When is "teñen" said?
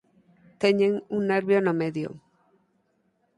0.61-0.93